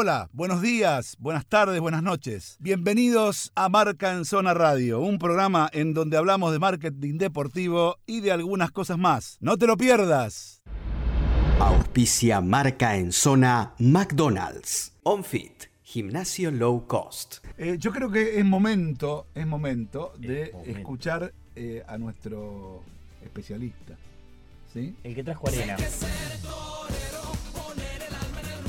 Hola, 0.00 0.30
buenos 0.32 0.62
días, 0.62 1.16
buenas 1.18 1.44
tardes, 1.44 1.80
buenas 1.80 2.04
noches. 2.04 2.56
Bienvenidos 2.60 3.50
a 3.56 3.68
Marca 3.68 4.12
en 4.12 4.24
Zona 4.24 4.54
Radio, 4.54 5.00
un 5.00 5.18
programa 5.18 5.68
en 5.72 5.92
donde 5.92 6.16
hablamos 6.16 6.52
de 6.52 6.60
marketing 6.60 7.18
deportivo 7.18 7.96
y 8.06 8.20
de 8.20 8.30
algunas 8.30 8.70
cosas 8.70 8.96
más. 8.96 9.38
No 9.40 9.56
te 9.56 9.66
lo 9.66 9.76
pierdas. 9.76 10.62
Auspicia 11.58 12.40
Marca 12.40 12.94
en 12.94 13.10
Zona 13.10 13.74
McDonald's. 13.80 14.92
OnFit, 15.02 15.64
gimnasio 15.82 16.52
low 16.52 16.86
cost. 16.86 17.38
Eh, 17.56 17.74
yo 17.80 17.90
creo 17.90 18.08
que 18.08 18.38
es 18.38 18.44
momento, 18.44 19.26
es 19.34 19.48
momento 19.48 20.12
de 20.16 20.42
Es 20.44 20.52
momento. 20.52 20.78
escuchar 20.78 21.34
eh, 21.56 21.82
a 21.88 21.98
nuestro 21.98 22.84
especialista. 23.24 23.96
¿Sí? 24.72 24.94
El 25.02 25.16
que 25.16 25.24
trajo 25.24 25.48
arena. 25.48 25.76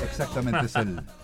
Exactamente 0.02 0.66
es 0.66 0.74
él. 0.74 1.00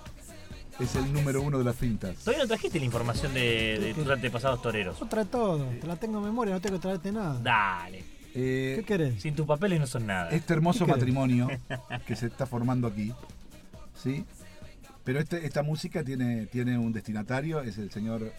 Es 0.78 0.94
el 0.94 1.10
número 1.12 1.40
uno 1.40 1.58
de 1.58 1.64
las 1.64 1.76
fintas. 1.76 2.16
Todavía 2.16 2.44
no 2.44 2.48
trajiste 2.48 2.78
la 2.78 2.84
información 2.84 3.32
de, 3.32 3.78
de 3.78 3.94
tus 3.94 4.08
antepasados 4.08 4.60
toreros. 4.60 4.98
Yo 5.00 5.06
trae 5.06 5.24
todo, 5.24 5.64
te 5.80 5.86
la 5.86 5.96
tengo 5.96 6.18
en 6.18 6.24
memoria, 6.24 6.54
no 6.54 6.60
tengo 6.60 6.76
que 6.76 6.82
traerte 6.82 7.12
nada. 7.12 7.40
Dale. 7.42 8.04
Eh, 8.34 8.74
¿Qué 8.76 8.84
querés? 8.84 9.22
Sin 9.22 9.34
tus 9.34 9.46
papeles 9.46 9.80
no 9.80 9.86
son 9.86 10.06
nada. 10.06 10.28
este 10.30 10.52
hermoso 10.52 10.86
matrimonio 10.86 11.48
que 12.06 12.14
se 12.14 12.26
está 12.26 12.44
formando 12.44 12.86
aquí, 12.86 13.10
¿sí? 13.94 14.26
Pero 15.04 15.20
este, 15.20 15.46
esta 15.46 15.62
música 15.62 16.04
tiene, 16.04 16.44
tiene 16.46 16.76
un 16.76 16.92
destinatario, 16.92 17.60
es 17.62 17.78
el 17.78 17.90
señor 17.90 18.32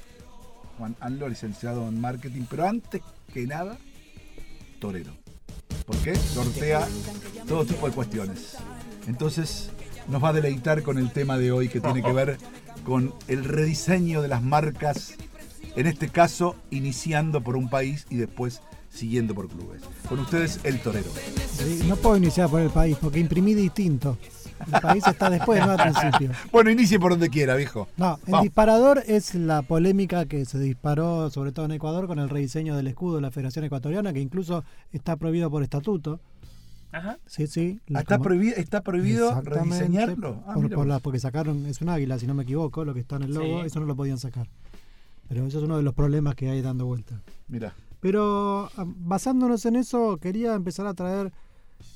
Juan 0.78 0.96
Anlo, 1.00 1.28
licenciado 1.28 1.88
en 1.88 2.00
marketing, 2.00 2.44
pero 2.48 2.68
antes 2.68 3.02
que 3.34 3.48
nada, 3.48 3.78
torero. 4.80 5.14
¿Por 5.88 5.98
qué? 5.98 6.16
Sortea 6.16 6.88
todo 7.48 7.66
tipo 7.66 7.88
de 7.88 7.96
cuestiones. 7.96 8.58
Entonces, 9.08 9.72
nos 10.10 10.24
va 10.24 10.30
a 10.30 10.34
deleitar 10.34 10.84
con 10.84 10.98
el 10.98 11.12
tema 11.12 11.38
de 11.38 11.52
hoy 11.52 11.68
que 11.70 11.80
tiene 11.80 12.02
que 12.02 12.12
ver 12.12 12.38
con 12.84 13.14
el 13.28 13.44
rediseño 13.44 14.22
de 14.22 14.28
las 14.28 14.42
marcas, 14.42 15.16
en 15.76 15.88
este 15.88 16.10
caso, 16.10 16.56
iniciando 16.72 17.42
por 17.42 17.58
un 17.58 17.70
país 17.70 18.06
y 18.10 18.16
después 18.18 18.62
siguiendo 18.90 19.36
por 19.36 19.48
clubes. 19.50 19.82
Con 20.08 20.20
ustedes, 20.20 20.60
el 20.64 20.80
torero. 20.80 21.10
Sí, 21.52 21.84
No 21.88 21.96
puedo 21.98 22.18
iniciar 22.18 22.50
por 22.50 22.62
el 22.62 22.70
país 22.70 22.98
porque 23.00 23.20
imprimí 23.20 23.54
distinto. 23.54 24.18
El 24.74 24.82
país 24.82 25.06
está 25.06 25.30
después, 25.30 25.64
no 25.64 25.74
al 25.74 25.92
principio. 25.92 26.32
Bueno, 26.52 26.72
inicie 26.72 27.00
por 27.00 27.12
donde 27.12 27.30
quiera, 27.30 27.56
viejo. 27.56 27.88
No, 27.96 28.20
el 28.26 28.32
Vamos. 28.32 28.44
disparador 28.44 29.04
es 29.06 29.36
la 29.36 29.62
polémica 29.62 30.26
que 30.26 30.46
se 30.46 30.58
disparó, 30.58 31.30
sobre 31.30 31.52
todo 31.52 31.66
en 31.66 31.74
Ecuador, 31.74 32.08
con 32.08 32.18
el 32.18 32.30
rediseño 32.30 32.76
del 32.76 32.88
escudo 32.88 33.18
de 33.18 33.22
la 33.22 33.30
Federación 33.32 33.66
Ecuatoriana, 33.66 34.14
que 34.14 34.20
incluso 34.20 34.64
está 34.92 35.16
prohibido 35.16 35.52
por 35.52 35.62
estatuto. 35.62 36.20
Ajá. 36.92 37.18
Sí, 37.26 37.48
sí. 37.48 37.80
la 37.88 38.00
¿Está, 38.00 38.18
como- 38.18 38.24
prohibido, 38.26 38.56
¿Está 38.56 38.82
prohibido 38.82 39.42
rediseñarlo? 39.42 40.44
Ah, 40.48 40.54
por- 40.54 40.70
por 40.70 40.88
la- 40.88 41.00
porque 41.00 41.20
sacaron, 41.20 41.66
es 41.66 41.82
un 41.82 41.90
águila, 41.90 42.18
si 42.18 42.28
no 42.28 42.34
me 42.34 42.44
equivoco, 42.44 42.86
lo 42.86 42.94
que 42.94 43.02
está 43.02 43.18
en 43.18 43.24
el 43.24 43.34
logo, 43.34 43.62
Sí. 43.62 43.68
eso 43.68 43.80
no 43.80 43.86
lo 43.86 43.96
podían 43.96 44.18
sacar. 44.18 44.48
Pero 45.28 45.46
eso 45.46 45.58
es 45.58 45.64
uno 45.66 45.76
de 45.78 45.84
los 45.84 45.94
problemas 45.94 46.36
que 46.36 46.50
hay 46.50 46.62
dando 46.62 46.86
vuelta. 46.86 47.22
Mira. 47.50 47.74
Pero 48.00 48.70
ah, 48.78 48.86
basándonos 48.86 49.66
en 49.66 49.76
eso, 49.76 50.18
quería 50.18 50.54
empezar 50.56 50.88
a 50.88 50.94
traer 50.94 51.32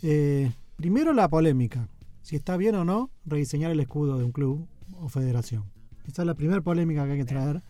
eh, 0.03 0.51
primero 0.75 1.13
la 1.13 1.29
polémica. 1.29 1.87
Si 2.21 2.35
está 2.35 2.57
bien 2.57 2.75
o 2.75 2.83
no 2.85 3.09
rediseñar 3.25 3.71
el 3.71 3.79
escudo 3.79 4.17
de 4.17 4.25
un 4.25 4.31
club 4.31 4.67
o 4.99 5.09
federación. 5.09 5.63
Esa 6.07 6.21
es 6.23 6.25
la 6.25 6.33
primera 6.35 6.61
polémica 6.61 7.05
que 7.05 7.13
hay 7.13 7.17
que 7.19 7.25
traer. 7.25 7.61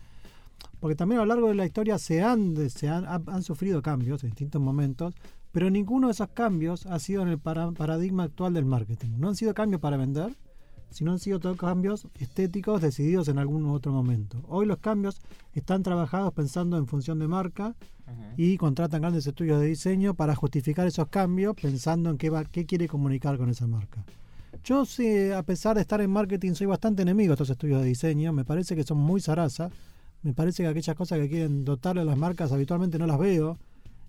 Porque 0.80 0.96
también 0.96 1.20
a 1.20 1.24
lo 1.24 1.28
largo 1.28 1.48
de 1.48 1.54
la 1.54 1.64
historia 1.64 1.96
se 1.98 2.22
han, 2.22 2.56
se 2.68 2.88
han, 2.88 3.06
han- 3.06 3.24
han 3.28 3.42
sufrido 3.42 3.80
cambios 3.82 4.24
en 4.24 4.30
distintos 4.30 4.60
momentos, 4.60 5.14
pero 5.52 5.70
ninguno 5.70 6.08
de 6.08 6.12
esos 6.12 6.28
cambios 6.30 6.86
ha 6.86 6.98
sido 6.98 7.22
en 7.22 7.28
el 7.28 7.38
para- 7.38 7.70
paradigma 7.72 8.24
actual 8.24 8.54
del 8.54 8.64
marketing. 8.64 9.10
No 9.18 9.28
han 9.28 9.36
sido 9.36 9.54
cambios 9.54 9.80
para 9.80 9.96
vender, 9.96 10.34
sino 10.90 11.12
han 11.12 11.18
sido 11.18 11.40
todos 11.40 11.56
cambios 11.56 12.06
estéticos 12.18 12.82
decididos 12.82 13.28
en 13.28 13.38
algún 13.38 13.64
otro 13.66 13.92
momento. 13.92 14.42
Hoy 14.48 14.66
los 14.66 14.78
cambios 14.78 15.20
están 15.54 15.82
trabajados 15.82 16.32
pensando 16.34 16.76
en 16.76 16.86
función 16.86 17.18
de 17.18 17.28
marca 17.28 17.74
y 18.36 18.56
contratan 18.58 19.00
grandes 19.00 19.26
estudios 19.26 19.60
de 19.60 19.66
diseño 19.68 20.12
para 20.14 20.34
justificar 20.34 20.86
esos 20.86 21.08
cambios 21.08 21.54
pensando 21.54 22.10
en 22.10 22.18
qué, 22.18 22.28
va, 22.28 22.44
qué 22.44 22.66
quiere 22.66 22.88
comunicar 22.88 23.38
con 23.38 23.48
esa 23.48 23.66
marca. 23.66 24.04
Yo, 24.64 24.84
sí, 24.84 25.30
a 25.30 25.42
pesar 25.42 25.76
de 25.76 25.80
estar 25.80 26.00
en 26.02 26.10
marketing, 26.10 26.52
soy 26.52 26.66
bastante 26.66 27.02
enemigo 27.02 27.30
de 27.30 27.34
estos 27.34 27.50
estudios 27.50 27.80
de 27.80 27.86
diseño. 27.88 28.32
Me 28.32 28.44
parece 28.44 28.76
que 28.76 28.84
son 28.84 28.98
muy 28.98 29.20
zaraza. 29.20 29.70
Me 30.22 30.34
parece 30.34 30.62
que 30.62 30.68
aquellas 30.68 30.94
cosas 30.94 31.18
que 31.18 31.28
quieren 31.28 31.64
dotarle 31.64 32.02
a 32.02 32.04
las 32.04 32.18
marcas 32.18 32.52
habitualmente 32.52 32.98
no 32.98 33.06
las 33.06 33.18
veo. 33.18 33.58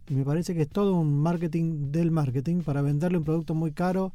Y 0.09 0.15
me 0.15 0.25
parece 0.25 0.53
que 0.53 0.63
es 0.63 0.69
todo 0.69 0.95
un 0.95 1.21
marketing 1.21 1.91
del 1.91 2.11
marketing 2.11 2.61
para 2.61 2.81
venderle 2.81 3.17
un 3.17 3.23
producto 3.23 3.55
muy 3.55 3.71
caro 3.71 4.13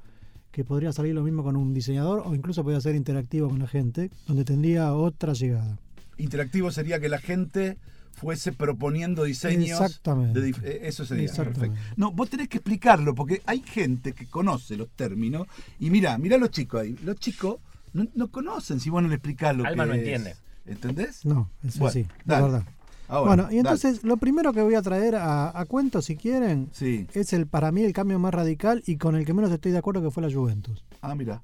que 0.50 0.65
podría 0.65 0.93
salir 0.93 1.15
lo 1.15 1.22
mismo 1.22 1.43
con 1.43 1.56
un 1.56 1.72
diseñador 1.72 2.22
o 2.25 2.34
incluso 2.34 2.62
podría 2.62 2.81
ser 2.81 2.94
interactivo 2.94 3.49
con 3.49 3.59
la 3.59 3.66
gente, 3.66 4.10
donde 4.26 4.44
tendría 4.44 4.94
otra 4.94 5.32
llegada. 5.32 5.78
Interactivo 6.16 6.71
sería 6.71 7.00
que 7.00 7.09
la 7.09 7.19
gente 7.19 7.78
fuese 8.12 8.53
proponiendo 8.53 9.25
diseños. 9.25 9.81
Exactamente. 9.81 10.41
de 10.41 10.50
eh, 10.50 10.81
eso 10.82 11.04
sería. 11.06 11.25
Exactamente. 11.25 11.76
Perfecto. 11.76 11.94
No, 11.97 12.12
vos 12.12 12.28
tenés 12.28 12.49
que 12.49 12.59
explicarlo, 12.59 13.15
porque 13.15 13.43
hay 13.47 13.60
gente 13.60 14.12
que 14.12 14.26
conoce 14.26 14.76
los 14.76 14.88
términos. 14.91 15.47
Y 15.78 15.91
mira, 15.91 16.19
mira 16.19 16.37
los 16.37 16.50
chicos 16.50 16.82
ahí. 16.82 16.97
Los 17.05 17.16
chicos 17.16 17.59
no, 17.93 18.06
no 18.15 18.28
conocen 18.28 18.81
si 18.81 18.91
vos 18.91 19.03
no 19.03 19.09
le 19.09 19.15
explicás 19.15 19.56
lo 19.56 19.65
Alma 19.65 19.84
que 19.84 19.88
no 19.88 19.94
es. 19.94 19.99
entiende. 20.00 20.37
¿Entendés? 20.66 21.25
No, 21.25 21.50
eso 21.62 21.78
Bueno, 21.78 21.93
sí, 21.93 22.06
verdad. 22.26 22.65
Ahora, 23.08 23.26
bueno, 23.28 23.42
y 23.44 23.46
dale. 23.56 23.58
entonces 23.60 24.04
lo 24.04 24.16
primero 24.19 24.52
que 24.52 24.60
voy 24.62 24.74
a 24.74 24.82
traer 24.82 25.16
a, 25.16 25.58
a 25.58 25.64
cuento, 25.64 26.02
si 26.02 26.16
quieren, 26.16 26.69
Sí. 26.72 27.06
es 27.14 27.32
el 27.32 27.46
para 27.46 27.72
mí 27.72 27.82
el 27.82 27.92
cambio 27.92 28.19
más 28.19 28.34
radical 28.34 28.82
y 28.86 28.96
con 28.96 29.16
el 29.16 29.24
que 29.24 29.32
menos 29.34 29.50
estoy 29.50 29.72
de 29.72 29.78
acuerdo 29.78 30.02
que 30.02 30.10
fue 30.10 30.22
la 30.22 30.32
Juventus. 30.32 30.84
Ah, 31.00 31.14
mira. 31.14 31.41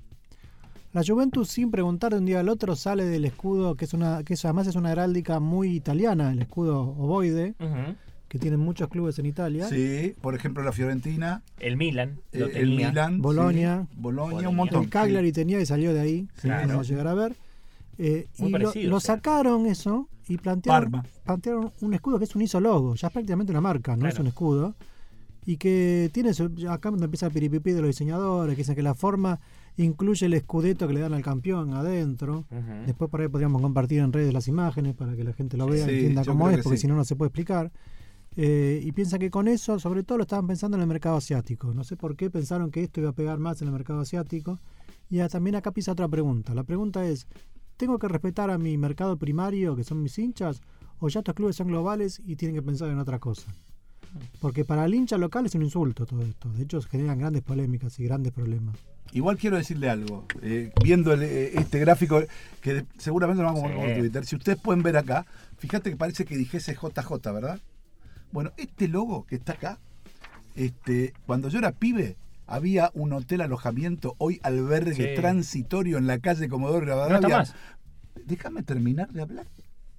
La 0.92 1.02
Juventus, 1.04 1.48
sin 1.48 1.70
preguntar 1.72 2.12
de 2.12 2.18
un 2.18 2.24
día 2.26 2.38
al 2.40 2.48
otro, 2.48 2.76
sale 2.76 3.04
del 3.04 3.24
escudo, 3.24 3.74
que 3.74 3.84
es 3.84 3.94
una, 3.94 4.22
que 4.22 4.34
eso 4.34 4.46
además 4.46 4.68
es 4.68 4.76
una 4.76 4.92
heráldica 4.92 5.40
muy 5.40 5.70
italiana, 5.74 6.30
el 6.30 6.40
escudo 6.40 6.82
ovoide, 6.82 7.54
que 8.28 8.38
tienen 8.38 8.60
muchos 8.60 8.88
clubes 8.88 9.18
en 9.18 9.26
Italia. 9.26 9.66
Sí, 9.68 10.14
por 10.20 10.34
ejemplo, 10.36 10.62
la 10.62 10.70
Fiorentina, 10.72 11.42
El 11.58 11.76
Milan 11.76 12.20
lo 12.32 12.46
eh, 12.46 12.52
el. 12.60 12.70
Milan, 12.76 13.20
Bolonia. 13.22 13.86
sí, 13.90 13.96
Bolonia, 14.00 14.48
un 14.48 14.54
montón. 14.56 14.84
El 14.84 14.90
Cagliari 14.90 15.32
tenía 15.32 15.60
y 15.60 15.66
salió 15.66 15.92
de 15.94 16.00
ahí, 16.00 16.20
Sí, 16.36 16.42
que 16.42 16.48
claro. 16.48 16.68
vamos 16.68 16.86
a 16.86 16.90
llegar 16.90 17.06
a 17.08 17.14
ver. 17.14 17.34
Eh, 17.98 18.28
Muy 18.38 18.48
y 18.48 18.52
lo, 18.52 18.58
parecido, 18.58 19.00
sacaron 19.00 19.66
eso 19.66 20.08
y 20.28 20.36
plantearon, 20.38 20.90
Parma. 20.90 21.08
plantearon 21.24 21.72
un 21.80 21.94
escudo 21.94 22.18
que 22.18 22.24
es 22.24 22.34
un 22.34 22.42
isologo, 22.42 22.94
ya 22.94 23.08
es 23.08 23.12
prácticamente 23.12 23.52
una 23.52 23.60
marca, 23.60 23.96
no 23.96 24.08
es 24.08 24.18
un 24.18 24.26
escudo. 24.26 24.74
Y 25.46 25.58
que 25.58 26.10
tiene, 26.14 26.30
acá 26.70 26.90
donde 26.90 27.04
empieza 27.04 27.26
el 27.26 27.32
piripipí 27.32 27.72
de 27.72 27.82
los 27.82 27.88
diseñadores, 27.88 28.54
que 28.54 28.62
dicen 28.62 28.74
que 28.74 28.82
la 28.82 28.94
forma 28.94 29.40
incluye 29.76 30.24
el 30.24 30.32
escudeto 30.32 30.86
que 30.88 30.94
le 30.94 31.00
dan 31.00 31.12
al 31.12 31.22
campeón 31.22 31.74
adentro. 31.74 32.44
Después 32.86 33.10
por 33.10 33.20
ahí 33.20 33.28
podríamos 33.28 33.60
compartir 33.60 34.00
en 34.00 34.12
redes 34.12 34.32
las 34.32 34.48
imágenes 34.48 34.94
para 34.94 35.14
que 35.14 35.22
la 35.24 35.32
gente 35.34 35.56
lo 35.56 35.66
vea 35.66 35.84
Sí, 35.84 35.90
y 35.92 35.94
entienda 35.96 36.24
cómo 36.24 36.48
es, 36.48 36.56
que 36.56 36.62
porque 36.62 36.78
sí. 36.78 36.82
si 36.82 36.86
no, 36.88 36.94
no 36.96 37.04
se 37.04 37.14
puede 37.16 37.28
explicar. 37.28 37.70
Eh, 38.36 38.80
y 38.82 38.92
piensa 38.92 39.18
que 39.18 39.30
con 39.30 39.46
eso, 39.46 39.78
sobre 39.78 40.02
todo, 40.02 40.18
lo 40.18 40.22
estaban 40.22 40.46
pensando 40.46 40.76
en 40.76 40.80
el 40.80 40.86
mercado 40.88 41.16
asiático. 41.16 41.72
No 41.74 41.84
sé 41.84 41.96
por 41.96 42.16
qué 42.16 42.30
pensaron 42.30 42.70
que 42.70 42.82
esto 42.82 43.00
iba 43.00 43.10
a 43.10 43.14
pegar 43.14 43.38
más 43.38 43.60
en 43.62 43.68
el 43.68 43.72
mercado 43.72 44.00
asiático. 44.00 44.58
Y 45.10 45.18
también 45.28 45.56
acá 45.56 45.70
pisa 45.72 45.92
otra 45.92 46.08
pregunta. 46.08 46.54
La 46.54 46.64
pregunta 46.64 47.06
es, 47.06 47.26
¿tengo 47.76 47.98
que 47.98 48.08
respetar 48.08 48.50
a 48.50 48.58
mi 48.58 48.76
mercado 48.78 49.16
primario, 49.16 49.76
que 49.76 49.84
son 49.84 50.02
mis 50.02 50.18
hinchas, 50.18 50.60
o 50.98 51.08
ya 51.08 51.20
estos 51.20 51.34
clubes 51.34 51.56
son 51.56 51.68
globales 51.68 52.20
y 52.24 52.36
tienen 52.36 52.54
que 52.54 52.62
pensar 52.62 52.88
en 52.90 52.98
otra 52.98 53.18
cosa? 53.18 53.52
Porque 54.40 54.64
para 54.64 54.84
el 54.84 54.94
hincha 54.94 55.18
local 55.18 55.46
es 55.46 55.54
un 55.54 55.62
insulto 55.62 56.06
todo 56.06 56.22
esto. 56.22 56.48
De 56.52 56.62
hecho, 56.62 56.80
generan 56.82 57.18
grandes 57.18 57.42
polémicas 57.42 57.98
y 57.98 58.04
grandes 58.04 58.32
problemas. 58.32 58.76
Igual 59.12 59.36
quiero 59.36 59.56
decirle 59.56 59.90
algo. 59.90 60.24
eh, 60.42 60.72
viendo 60.82 61.12
el, 61.12 61.22
eh, 61.22 61.52
este 61.58 61.78
gráfico, 61.78 62.20
que 62.60 62.84
seguramente 62.98 63.42
lo 63.42 63.48
vamos 63.48 63.64
a 63.64 63.74
poner 63.74 63.90
en 63.90 63.98
Twitter. 64.00 64.24
Si 64.24 64.36
ustedes 64.36 64.58
pueden 64.58 64.82
ver 64.82 64.96
acá, 64.96 65.26
fíjate 65.58 65.90
que 65.90 65.96
parece 65.96 66.24
que 66.24 66.36
dijese 66.36 66.74
JJ, 66.74 67.32
¿verdad? 67.32 67.60
Bueno, 68.32 68.52
este 68.56 68.88
logo 68.88 69.24
que 69.26 69.36
está 69.36 69.52
acá, 69.52 69.78
este, 70.56 71.12
cuando 71.26 71.48
yo 71.48 71.58
era 71.58 71.72
pibe, 71.72 72.16
había 72.46 72.90
un 72.94 73.12
hotel 73.12 73.40
alojamiento, 73.40 74.14
hoy 74.18 74.40
albergue 74.42 75.14
Sí. 75.14 75.20
transitorio 75.20 75.98
en 75.98 76.06
la 76.06 76.18
calle 76.18 76.48
Comodoro 76.48 76.80
Rivadavia. 76.80 77.44
Déjame 78.26 78.62
terminar 78.62 79.08
de 79.10 79.22
hablar. 79.22 79.46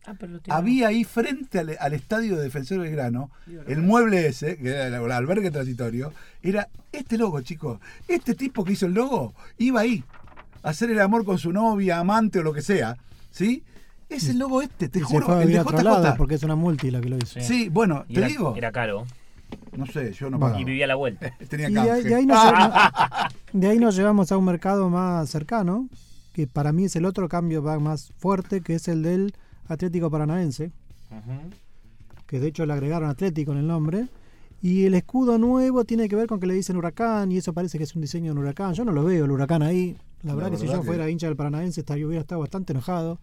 Ah, 0.07 0.13
pero 0.19 0.39
Había 0.49 0.89
ahí 0.89 1.03
frente 1.03 1.57
al, 1.59 1.75
al 1.79 1.93
estadio 1.93 2.35
de 2.35 2.43
Defensor 2.43 2.81
del 2.81 2.91
Grano, 2.91 3.31
el 3.67 3.81
mueble 3.81 4.27
ese, 4.27 4.55
que 4.57 4.69
era 4.69 4.85
el, 4.87 4.93
el 4.93 5.11
albergue 5.11 5.49
transitorio, 5.49 6.13
era 6.43 6.69
este 6.91 7.17
logo, 7.17 7.41
chicos. 7.41 7.79
Este 8.07 8.35
tipo 8.35 8.63
que 8.63 8.73
hizo 8.73 8.85
el 8.85 8.93
logo 8.93 9.33
iba 9.57 9.81
ahí 9.81 10.03
a 10.61 10.69
hacer 10.69 10.91
el 10.91 10.99
amor 11.01 11.25
con 11.25 11.39
su 11.39 11.51
novia, 11.51 11.99
amante 11.99 12.37
o 12.39 12.43
lo 12.43 12.53
que 12.53 12.61
sea. 12.61 12.97
¿Sí? 13.31 13.63
Es 14.07 14.29
el 14.29 14.37
logo 14.37 14.61
este, 14.61 14.87
te 14.89 14.99
y 14.99 15.01
se 15.01 15.07
juro, 15.07 15.25
fue 15.25 15.35
a 15.37 15.41
el 15.41 15.47
de 15.47 15.55
lado 15.55 16.03
JJ. 16.03 16.15
porque 16.17 16.35
es 16.35 16.43
una 16.43 16.55
multi 16.55 16.91
la 16.91 17.01
que 17.01 17.09
lo 17.09 17.17
hizo. 17.17 17.39
Sí. 17.39 17.41
Sí, 17.41 17.69
bueno, 17.69 18.05
Y 18.07 18.13
te 18.13 18.19
era, 18.19 18.27
digo. 18.29 18.53
Era 18.55 18.71
caro. 18.71 19.05
No 19.77 19.85
sé, 19.85 20.11
yo 20.13 20.29
no 20.29 20.39
pagaba. 20.39 20.59
Y 20.59 20.63
vivía 20.65 20.85
a 20.85 20.87
la 20.87 20.95
vuelta. 20.95 21.33
Tenía 21.49 21.69
Y 21.69 21.73
de 21.73 21.79
ahí, 21.79 21.87
canje. 21.87 22.09
de 22.09 22.15
ahí 22.15 22.25
nos, 22.25 22.37
lle- 22.37 23.29
de 23.53 23.67
ahí 23.67 23.79
nos 23.79 23.95
llevamos 23.95 24.31
a 24.31 24.37
un 24.37 24.45
mercado 24.45 24.89
más 24.89 25.29
cercano, 25.29 25.87
que 26.33 26.47
para 26.47 26.71
mí 26.73 26.85
es 26.85 26.95
el 26.95 27.05
otro 27.05 27.27
cambio 27.29 27.61
más 27.79 28.11
fuerte, 28.17 28.61
que 28.61 28.75
es 28.75 28.87
el 28.87 29.03
del 29.03 29.33
Atlético 29.67 30.09
Paranaense, 30.11 30.71
que 32.27 32.39
de 32.39 32.47
hecho 32.47 32.65
le 32.65 32.73
agregaron 32.73 33.09
Atlético 33.09 33.51
en 33.51 33.59
el 33.59 33.67
nombre. 33.67 34.07
Y 34.61 34.85
el 34.85 34.95
escudo 34.95 35.37
nuevo 35.37 35.83
tiene 35.85 36.09
que 36.09 36.15
ver 36.15 36.27
con 36.27 36.39
que 36.39 36.47
le 36.47 36.53
dicen 36.55 36.75
huracán, 36.75 37.31
y 37.31 37.37
eso 37.37 37.53
parece 37.53 37.77
que 37.77 37.83
es 37.83 37.93
un 37.95 38.01
diseño 38.01 38.25
de 38.25 38.31
un 38.31 38.37
huracán. 38.39 38.73
Yo 38.73 38.83
no 38.83 38.91
lo 38.91 39.03
veo 39.03 39.25
el 39.25 39.31
huracán 39.31 39.61
ahí. 39.61 39.95
La 40.23 40.33
verdad, 40.33 40.49
que, 40.49 40.57
si 40.57 40.65
yo 40.65 40.81
fuera 40.81 41.07
hincha 41.09 41.27
del 41.27 41.35
Paranaense 41.35 41.81
estaría, 41.81 42.07
hubiera 42.07 42.21
estado 42.21 42.41
bastante 42.41 42.73
enojado. 42.73 43.19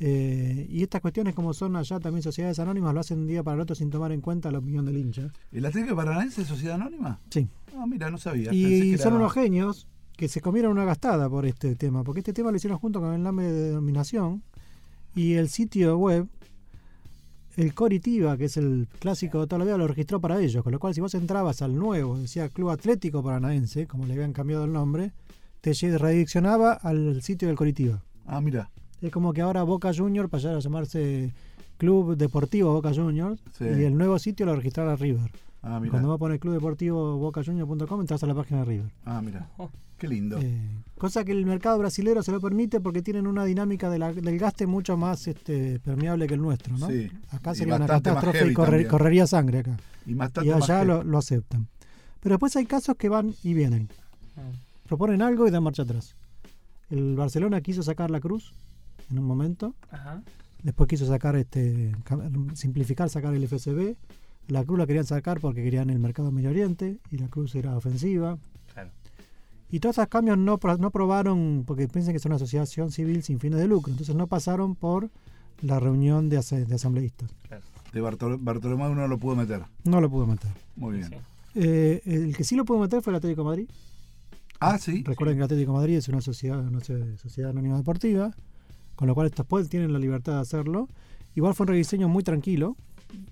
Eh, 0.00 0.66
y 0.68 0.82
estas 0.82 1.00
cuestiones, 1.00 1.34
como 1.34 1.54
son 1.54 1.76
allá 1.76 2.00
también 2.00 2.22
sociedades 2.22 2.58
anónimas, 2.58 2.92
lo 2.94 3.00
hacen 3.00 3.20
un 3.20 3.26
día 3.26 3.42
para 3.42 3.54
el 3.54 3.60
otro 3.60 3.76
sin 3.76 3.90
tomar 3.90 4.12
en 4.12 4.20
cuenta 4.20 4.50
la 4.50 4.58
opinión 4.58 4.84
del 4.84 4.96
hincha. 4.96 5.32
¿El 5.52 5.64
Atlético 5.64 5.94
Paranaense 5.94 6.42
es 6.42 6.48
sociedad 6.48 6.74
anónima? 6.74 7.20
Sí. 7.30 7.48
Ah, 7.76 7.86
mira, 7.86 8.10
no 8.10 8.18
sabía. 8.18 8.52
Y 8.52 8.98
son 8.98 9.14
unos 9.14 9.32
genios 9.32 9.86
que 10.16 10.28
se 10.28 10.40
comieron 10.40 10.72
una 10.72 10.84
gastada 10.84 11.28
por 11.28 11.46
este 11.46 11.74
tema, 11.76 12.04
porque 12.04 12.20
este 12.20 12.32
tema 12.32 12.50
lo 12.50 12.56
hicieron 12.56 12.78
junto 12.78 13.00
con 13.00 13.14
el 13.14 13.22
nombre 13.22 13.50
de 13.50 13.68
denominación 13.68 14.42
y 15.14 15.34
el 15.34 15.48
sitio 15.48 15.96
web, 15.96 16.28
el 17.56 17.74
Coritiba, 17.74 18.36
que 18.36 18.46
es 18.46 18.56
el 18.56 18.88
clásico 18.98 19.40
de 19.40 19.46
toda 19.46 19.60
la 19.60 19.64
vida, 19.64 19.78
lo 19.78 19.86
registró 19.86 20.20
para 20.20 20.40
ellos, 20.40 20.62
con 20.62 20.72
lo 20.72 20.80
cual 20.80 20.94
si 20.94 21.00
vos 21.00 21.14
entrabas 21.14 21.62
al 21.62 21.76
nuevo, 21.76 22.18
decía 22.18 22.48
Club 22.48 22.70
Atlético 22.70 23.22
Paranaense, 23.22 23.86
como 23.86 24.06
le 24.06 24.14
habían 24.14 24.32
cambiado 24.32 24.64
el 24.64 24.72
nombre, 24.72 25.12
te 25.60 25.72
redireccionaba 25.72 26.72
al 26.72 27.22
sitio 27.22 27.48
del 27.48 27.56
Coritiba. 27.56 28.02
Ah, 28.26 28.40
mira. 28.40 28.70
Es 29.04 29.12
como 29.12 29.34
que 29.34 29.42
ahora 29.42 29.62
Boca 29.64 29.92
Junior 29.94 30.30
pasara 30.30 30.56
a 30.56 30.60
llamarse 30.60 31.30
Club 31.76 32.16
Deportivo 32.16 32.72
Boca 32.72 32.94
Juniors 32.94 33.38
y 33.60 33.82
el 33.82 33.98
nuevo 33.98 34.18
sitio 34.18 34.46
lo 34.46 34.56
registrara 34.56 34.96
River. 34.96 35.30
Ah, 35.60 35.78
mira. 35.78 35.90
Cuando 35.90 36.08
vos 36.08 36.18
pones 36.18 36.40
Club 36.40 36.54
Deportivo 36.54 37.18
bocajunior.com 37.18 38.00
entras 38.00 38.22
a 38.22 38.26
la 38.26 38.34
página 38.34 38.60
de 38.60 38.64
River. 38.64 38.90
Ah, 39.04 39.20
mira. 39.20 39.46
Qué 39.98 40.08
lindo. 40.08 40.38
Eh, 40.40 40.58
cosa 40.96 41.22
que 41.22 41.32
el 41.32 41.44
mercado 41.44 41.78
brasilero 41.78 42.22
se 42.22 42.32
lo 42.32 42.40
permite 42.40 42.80
porque 42.80 43.02
tienen 43.02 43.26
una 43.26 43.44
dinámica 43.44 43.90
del 43.90 44.38
gaste 44.38 44.66
mucho 44.66 44.96
más 44.96 45.28
este, 45.28 45.80
permeable 45.80 46.26
que 46.26 46.34
el 46.34 46.40
nuestro, 46.40 46.78
¿no? 46.78 46.88
Sí. 46.88 47.10
Acá 47.28 47.54
sería 47.54 47.76
una 47.76 47.86
catástrofe 47.86 48.52
y 48.52 48.54
correría 48.54 49.26
sangre 49.26 49.58
acá. 49.58 49.76
Y, 50.06 50.14
y 50.46 50.50
allá 50.50 50.82
lo, 50.82 51.04
lo, 51.04 51.18
aceptan. 51.18 51.68
Pero 52.20 52.36
después 52.36 52.56
hay 52.56 52.64
casos 52.64 52.96
que 52.96 53.10
van 53.10 53.34
y 53.42 53.52
vienen. 53.52 53.90
Ah. 54.38 54.50
Proponen 54.88 55.20
algo 55.20 55.46
y 55.46 55.50
dan 55.50 55.62
marcha 55.62 55.82
atrás. 55.82 56.16
El 56.88 57.16
Barcelona 57.16 57.60
quiso 57.60 57.82
sacar 57.82 58.10
la 58.10 58.20
cruz 58.20 58.54
en 59.10 59.18
un 59.18 59.24
momento. 59.24 59.74
Después 60.62 60.88
quiso 60.88 61.06
sacar, 61.06 61.36
este, 61.36 61.94
simplificar, 62.54 63.08
sacar 63.10 63.34
el 63.34 63.46
FSB. 63.46 63.96
La 64.48 64.64
cruz 64.64 64.78
la 64.78 64.86
querían 64.86 65.06
sacar 65.06 65.40
porque 65.40 65.62
querían 65.62 65.90
el 65.90 65.98
mercado 65.98 66.30
Medio 66.30 66.50
Oriente 66.50 66.98
y 67.10 67.18
la 67.18 67.28
cruz 67.28 67.54
era 67.54 67.76
ofensiva. 67.76 68.38
Y 69.70 69.80
todos 69.80 69.98
esos 69.98 70.08
cambios 70.08 70.38
no, 70.38 70.58
no 70.78 70.90
probaron, 70.90 71.64
porque 71.66 71.88
piensan 71.88 72.12
que 72.12 72.18
es 72.18 72.24
una 72.26 72.36
asociación 72.36 72.92
civil 72.92 73.22
sin 73.22 73.40
fines 73.40 73.58
de 73.58 73.66
lucro, 73.66 73.90
entonces 73.90 74.14
no 74.14 74.28
pasaron 74.28 74.76
por 74.76 75.10
la 75.62 75.80
reunión 75.80 76.28
de, 76.28 76.36
asambleístas. 76.36 77.30
De 77.92 78.00
Bartolomé 78.00 78.94
no 78.94 79.08
lo 79.08 79.18
pudo 79.18 79.34
meter. 79.36 79.64
No 79.84 80.00
lo 80.00 80.10
pudo 80.10 80.26
meter. 80.26 80.50
Muy 80.76 80.98
bien. 80.98 81.10
Eh, 81.54 82.02
el 82.04 82.36
que 82.36 82.44
sí 82.44 82.56
lo 82.56 82.64
pudo 82.64 82.78
meter 82.78 83.02
fue 83.02 83.12
el 83.12 83.16
Atlético 83.16 83.42
de 83.42 83.48
Madrid. 83.48 83.68
Ah, 84.60 84.78
sí. 84.78 85.02
Recuerden 85.04 85.36
que 85.36 85.40
el 85.40 85.44
Atlético 85.44 85.72
de 85.72 85.78
Madrid 85.78 85.96
es 85.96 86.08
una 86.08 86.20
sociedad, 86.20 86.62
no 86.62 86.80
sé, 86.80 87.16
sociedad 87.18 87.50
anónima 87.50 87.76
deportiva, 87.76 88.34
con 88.96 89.08
lo 89.08 89.14
cual 89.14 89.26
estos 89.26 89.46
pueden 89.46 89.68
tienen 89.68 89.92
la 89.92 89.98
libertad 89.98 90.34
de 90.34 90.40
hacerlo. 90.40 90.88
Igual 91.34 91.54
fue 91.54 91.64
un 91.64 91.68
rediseño 91.68 92.08
muy 92.08 92.22
tranquilo, 92.22 92.76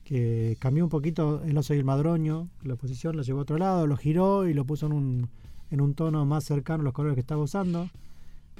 que 0.04 0.56
cambió 0.60 0.84
un 0.84 0.90
poquito 0.90 1.42
el 1.44 1.56
oso 1.56 1.74
y 1.74 1.78
el 1.78 1.84
madroño, 1.84 2.48
la 2.62 2.76
posición 2.76 3.16
lo 3.16 3.22
llevó 3.22 3.40
a 3.40 3.42
otro 3.42 3.58
lado, 3.58 3.86
lo 3.86 3.96
giró 3.96 4.48
y 4.48 4.54
lo 4.54 4.64
puso 4.64 4.86
en 4.86 4.92
un, 4.92 5.28
en 5.70 5.80
un 5.80 5.94
tono 5.94 6.24
más 6.24 6.44
cercano 6.44 6.82
a 6.82 6.84
los 6.84 6.92
colores 6.92 7.14
que 7.14 7.20
estaba 7.20 7.42
usando. 7.42 7.88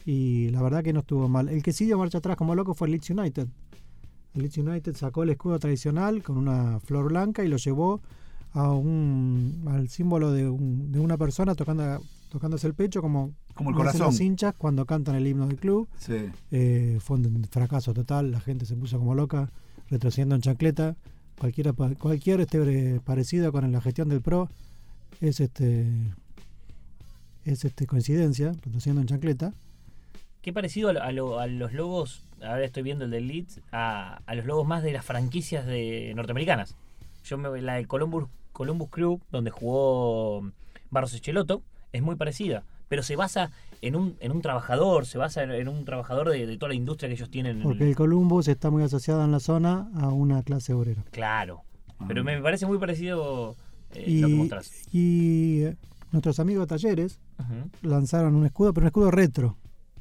Y 0.04 0.48
la 0.50 0.62
verdad 0.62 0.82
que 0.82 0.92
no 0.92 1.00
estuvo 1.00 1.28
mal. 1.28 1.48
El 1.48 1.62
que 1.62 1.72
sí 1.72 1.84
dio 1.84 1.98
marcha 1.98 2.18
atrás 2.18 2.36
como 2.36 2.54
loco 2.54 2.74
fue 2.74 2.88
el 2.88 2.92
Leeds 2.92 3.10
United. 3.10 3.46
El 4.34 4.42
Leeds 4.42 4.58
United 4.58 4.96
sacó 4.96 5.22
el 5.22 5.30
escudo 5.30 5.58
tradicional 5.58 6.22
con 6.22 6.36
una 6.38 6.80
flor 6.80 7.08
blanca 7.08 7.44
y 7.44 7.48
lo 7.48 7.56
llevó 7.56 8.00
a 8.52 8.72
un, 8.72 9.64
al 9.66 9.88
símbolo 9.88 10.32
de, 10.32 10.42
de 10.44 11.00
una 11.00 11.16
persona 11.16 11.54
tocando, 11.54 12.00
tocándose 12.32 12.66
el 12.66 12.72
pecho 12.72 13.02
como, 13.02 13.34
como 13.54 13.70
el 13.70 13.76
corazón. 13.76 14.06
los 14.06 14.20
hinchas 14.20 14.54
cuando 14.56 14.86
cantan 14.86 15.16
el 15.16 15.26
himno 15.26 15.46
del 15.46 15.58
club. 15.58 15.86
Eh, 16.50 16.98
fue 17.00 17.18
un 17.18 17.44
fracaso 17.50 17.92
total, 17.92 18.30
la 18.30 18.40
gente 18.40 18.64
se 18.64 18.74
puso 18.74 18.98
como 18.98 19.14
loca, 19.14 19.50
retrocediendo 19.90 20.34
en 20.34 20.40
chancleta. 20.40 20.96
Cualquiera, 21.38 21.72
cualquier 21.72 22.40
este 22.40 23.00
parecido 23.00 23.52
con 23.52 23.70
la 23.70 23.80
gestión 23.82 24.08
del 24.08 24.22
PRO 24.22 24.48
es 25.20 25.40
este 25.40 25.86
es 27.44 27.64
este 27.64 27.86
coincidencia, 27.86 28.52
retrocediendo 28.62 29.02
en 29.02 29.08
chancleta. 29.08 29.52
Qué 30.40 30.54
parecido 30.54 30.88
a, 30.88 31.12
los 31.12 31.72
logos, 31.74 32.24
ahora 32.40 32.64
estoy 32.64 32.82
viendo 32.82 33.04
el 33.04 33.10
del 33.10 33.28
Leeds, 33.28 33.60
a, 33.72 34.22
los 34.34 34.46
logos 34.46 34.66
más 34.66 34.82
de 34.82 34.92
las 34.92 35.04
franquicias 35.04 35.66
de 35.66 36.12
norteamericanas. 36.16 36.76
Yo 37.24 37.36
me 37.36 37.60
la 37.60 37.74
de 37.74 37.86
Columbus, 37.86 38.26
Columbus 38.52 38.88
Club, 38.88 39.22
donde 39.30 39.50
jugó 39.50 40.50
Barros 40.90 41.12
Echeloto, 41.14 41.62
es 41.92 42.02
muy 42.02 42.16
parecida, 42.16 42.64
pero 42.88 43.02
se 43.02 43.16
basa 43.16 43.50
en 43.80 43.96
un, 43.96 44.16
en 44.20 44.32
un 44.32 44.42
trabajador, 44.42 45.06
se 45.06 45.18
basa 45.18 45.42
en, 45.42 45.68
un 45.68 45.84
trabajador 45.84 46.30
de, 46.30 46.56
toda 46.56 46.70
la 46.70 46.74
industria 46.74 47.08
que 47.08 47.14
ellos 47.14 47.30
tienen. 47.30 47.62
Porque 47.62 47.88
el 47.88 47.96
Columbus 47.96 48.48
está 48.48 48.70
muy 48.70 48.82
asociado 48.82 49.24
en 49.24 49.32
la 49.32 49.40
zona 49.40 49.90
a 49.96 50.08
una 50.08 50.42
clase 50.42 50.72
obrera. 50.72 51.02
Claro, 51.10 51.62
pero 52.06 52.24
me 52.24 52.40
parece 52.40 52.66
muy 52.66 52.78
parecido 52.78 53.56
eh, 53.94 54.04
y, 54.06 54.20
lo 54.20 54.28
que 54.28 54.34
mostrás. 54.34 54.70
Y 54.92 55.64
nuestros 56.12 56.38
amigos 56.38 56.68
de 56.68 56.76
talleres 56.76 57.18
lanzaron 57.82 58.36
un 58.36 58.46
escudo, 58.46 58.72
pero 58.72 58.84
un 58.84 58.88
escudo 58.88 59.10
retro, 59.10 59.56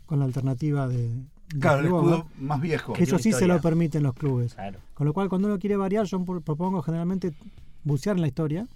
con 0.06 0.20
la 0.20 0.26
alternativa 0.26 0.88
de... 0.88 1.12
claro, 1.60 1.80
el 1.80 1.86
escudo 1.86 2.28
más 2.38 2.62
viejo. 2.62 2.94
Que 2.94 3.04
eso 3.04 3.18
sí 3.18 3.32
se 3.32 3.48
lo 3.48 3.60
permiten 3.62 4.04
los 4.04 4.14
clubes. 4.14 4.56
Con 4.94 5.08
lo 5.08 5.14
cual, 5.14 5.30
cuando 5.30 5.48
uno 5.48 5.58
quiere 5.58 5.76
variar, 5.76 6.06
yo 6.06 6.24
propongo 6.24 6.82
generalmente 6.82 7.34
bucear 7.84 8.16
en 8.16 8.22
la 8.22 8.28
historia, 8.28 8.68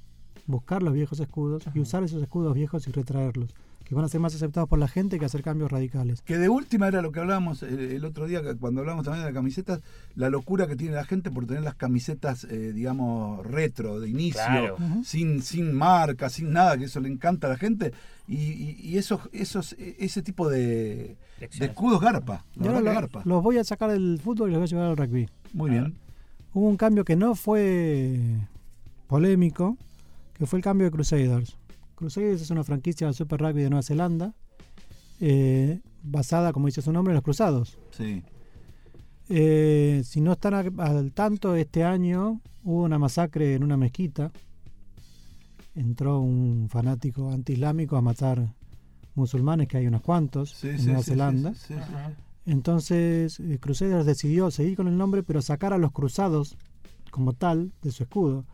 buscar 0.47 0.83
los 0.83 0.93
viejos 0.93 1.19
escudos 1.19 1.63
y 1.73 1.79
usar 1.79 2.03
esos 2.03 2.21
escudos 2.21 2.53
viejos 2.53 2.87
y 2.87 2.91
retraerlos 2.91 3.53
que 3.85 3.93
van 3.93 4.03
a 4.03 4.09
ser 4.09 4.19
más 4.19 4.33
aceptados 4.35 4.67
por 4.67 4.79
la 4.79 4.87
gente 4.87 5.19
que 5.19 5.25
hacer 5.25 5.43
cambios 5.43 5.71
radicales. 5.71 6.21
Que 6.23 6.37
de 6.37 6.49
última 6.49 6.87
era 6.87 7.01
lo 7.01 7.11
que 7.11 7.19
hablábamos 7.19 7.61
el, 7.61 8.03
otro 8.03 8.25
día, 8.25 8.41
cuando 8.59 8.81
hablamos 8.81 9.05
también 9.05 9.21
de 9.21 9.31
las 9.31 9.35
camisetas, 9.35 9.81
la 10.15 10.29
locura 10.29 10.67
que 10.67 10.75
tiene 10.75 10.95
la 10.95 11.05
gente 11.05 11.29
por 11.29 11.45
tener 11.45 11.61
las 11.61 11.75
camisetas, 11.75 12.45
eh, 12.45 12.73
digamos, 12.73 13.45
retro, 13.45 13.99
de 13.99 14.09
inicio, 14.09 14.75
sin, 15.03 15.43
sin 15.43 15.71
marca, 15.71 16.29
sin 16.31 16.51
nada, 16.51 16.77
que 16.77 16.85
eso 16.85 16.99
le 16.99 17.09
encanta 17.09 17.45
a 17.45 17.51
la 17.51 17.57
gente. 17.57 17.93
Y, 18.27 18.97
esos, 18.97 19.21
esos, 19.31 19.73
ese 19.77 20.23
tipo 20.23 20.49
de, 20.49 21.15
escudos 21.39 22.01
garpa, 22.01 22.43
garpa. 22.55 23.21
Los 23.23 23.43
voy 23.43 23.59
a 23.59 23.63
sacar 23.63 23.91
del 23.91 24.19
fútbol 24.21 24.49
y 24.49 24.53
los 24.53 24.61
voy 24.61 24.65
a 24.65 24.69
llevar 24.69 24.85
al 24.87 24.97
rugby. 24.97 25.29
Muy 25.53 25.69
bien. 25.69 25.95
Hubo 26.55 26.67
un 26.67 26.77
cambio 26.77 27.05
que 27.05 27.15
no 27.15 27.35
fue 27.35 28.19
polémico, 29.07 29.77
que 30.37 30.45
fue 30.45 30.59
el 30.59 30.63
cambio 30.63 30.85
de 30.85 30.91
Crusaders. 30.91 31.57
Crusaders 31.95 32.41
es 32.41 32.49
una 32.51 32.63
franquicia 32.63 33.07
del 33.07 33.15
Super 33.15 33.39
Rugby 33.39 33.63
de 33.63 33.69
Nueva 33.69 33.83
Zelanda, 33.83 34.33
eh, 35.19 35.79
basada, 36.03 36.51
como 36.51 36.67
dice 36.67 36.81
su 36.81 36.91
nombre, 36.91 37.11
en 37.11 37.15
los 37.15 37.23
cruzados. 37.23 37.77
Sí. 37.91 38.21
Eh, 39.29 40.03
si 40.05 40.21
no 40.21 40.33
están 40.33 40.53
al 40.53 41.11
tanto, 41.13 41.55
este 41.55 41.83
año 41.83 42.41
hubo 42.63 42.83
una 42.83 42.99
masacre 42.99 43.55
en 43.55 43.63
una 43.63 43.77
mezquita. 43.77 44.31
Entró 45.73 46.19
un 46.19 46.67
fanático 46.69 47.31
antiislámico 47.31 47.97
a 47.97 48.01
matar 48.01 48.53
musulmanes, 49.15 49.67
que 49.67 49.77
hay 49.77 49.87
unos 49.87 50.01
cuantos 50.01 50.63
en 50.63 50.85
Nueva 50.85 51.03
Zelanda. 51.03 51.53
Entonces, 52.45 53.39
eh, 53.39 53.57
Crusaders 53.59 54.05
decidió 54.05 54.51
seguir 54.51 54.75
con 54.75 54.87
el 54.87 54.97
nombre, 54.97 55.23
pero 55.23 55.41
sacar 55.41 55.73
a 55.73 55.77
los 55.77 55.91
cruzados 55.91 56.57
como 57.09 57.33
tal 57.33 57.71
de 57.81 57.91
su 57.91 58.03
escudo, 58.03 58.45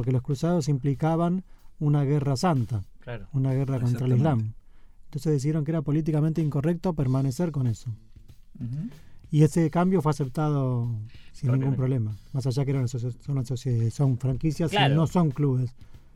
porque 0.00 0.12
los 0.12 0.22
cruzados 0.22 0.70
implicaban 0.70 1.44
una 1.78 2.04
guerra 2.04 2.34
santa, 2.34 2.84
una 3.34 3.52
guerra 3.52 3.78
contra 3.78 4.06
el 4.06 4.14
Islam. 4.14 4.54
Entonces 5.04 5.30
decidieron 5.30 5.62
que 5.62 5.72
era 5.72 5.82
políticamente 5.82 6.40
incorrecto 6.40 6.94
permanecer 6.94 7.52
con 7.52 7.66
eso. 7.66 7.90
Y 9.30 9.42
ese 9.42 9.68
cambio 9.68 10.00
fue 10.00 10.08
aceptado 10.08 10.88
sin 11.32 11.52
ningún 11.52 11.76
problema. 11.76 12.16
Más 12.32 12.46
allá 12.46 12.64
que 12.64 12.70
eran 12.70 12.88
son, 12.88 13.12
son 13.90 14.16
franquicias 14.16 14.72
y 14.72 14.94
no 14.94 15.06
son 15.06 15.32
clubes 15.32 15.74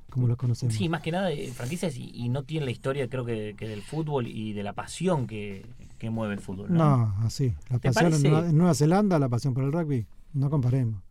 como 0.09 0.29
los 0.29 0.39
conocemos. 0.39 0.75
Sí, 0.75 0.89
más 0.89 1.03
que 1.03 1.13
nada 1.13 1.31
eh, 1.31 1.53
franquicias 1.53 1.95
y, 1.99 2.27
no 2.31 2.45
tienen 2.45 2.65
la 2.65 2.71
historia, 2.71 3.07
creo 3.11 3.27
que, 3.27 3.53
del 3.53 3.83
fútbol 3.83 4.29
y 4.29 4.55
de 4.55 4.63
la 4.63 4.73
pasión 4.73 5.27
que, 5.27 5.67
mueve 6.11 6.33
el 6.33 6.41
fútbol. 6.41 6.73
No, 6.73 7.15
así. 7.21 7.53
La 7.69 7.79
pasión 7.81 8.15
en 8.15 8.57
Nueva, 8.57 8.75
Zelanda, 8.75 9.19
la 9.19 9.29
pasión 9.29 9.53
por 9.53 9.65
el 9.65 9.73
rugby, 9.73 10.07
no 10.33 10.49
comparemos. 10.49 11.03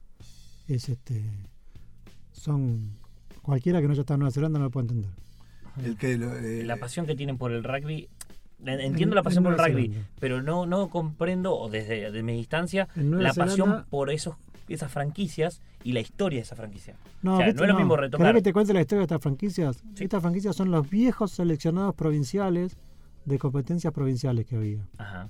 Es 0.67 0.89
este. 0.89 1.23
Son 2.33 2.97
Cualquiera 3.43 3.81
que 3.81 3.87
no 3.87 3.91
haya 3.91 4.01
estado 4.01 4.15
en 4.15 4.19
Nueva 4.21 4.31
Zelanda 4.31 4.57
no 4.57 4.65
lo 4.65 4.71
puede 4.71 4.87
entender. 4.87 5.11
El 5.83 5.97
que, 5.97 6.13
eh, 6.13 6.63
la 6.63 6.77
pasión 6.77 7.05
que 7.05 7.13
tienen 7.15 7.37
por 7.37 7.51
el 7.51 7.63
rugby 7.63 8.07
entiendo 8.65 9.15
la 9.15 9.23
pasión 9.23 9.43
por 9.43 9.53
el 9.53 9.59
rugby, 9.59 9.93
pero 10.19 10.41
no, 10.41 10.65
no 10.65 10.89
comprendo, 10.89 11.53
o 11.53 11.69
desde 11.69 12.23
mi 12.23 12.33
distancia, 12.33 12.87
la 12.95 13.33
pasión 13.33 13.85
por 13.89 14.09
esos, 14.09 14.35
esas 14.69 14.89
franquicias 14.89 15.61
y 15.83 15.91
la 15.91 15.99
historia 15.99 16.37
de 16.37 16.43
esa 16.43 16.55
franquicia. 16.55 16.95
No, 17.21 17.39
no 17.39 17.45
es 17.45 17.55
lo 17.55 17.75
mismo 17.75 17.97
retomar. 17.97 18.33
que 18.33 18.41
te 18.41 18.53
cuente 18.53 18.73
la 18.73 18.79
historia 18.79 18.99
de 18.99 19.05
estas 19.05 19.21
franquicias? 19.21 19.83
Estas 19.99 20.21
franquicias 20.21 20.55
son 20.55 20.71
los 20.71 20.89
viejos 20.89 21.31
seleccionados 21.31 21.95
provinciales 21.95 22.77
de 23.25 23.37
competencias 23.37 23.91
provinciales 23.91 24.45
que 24.45 24.55
había. 24.55 24.87
Ajá. 24.97 25.29